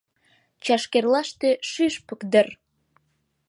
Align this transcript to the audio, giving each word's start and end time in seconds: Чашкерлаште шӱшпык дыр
Чашкерлаште 0.63 1.49
шӱшпык 1.69 2.21
дыр 2.31 2.47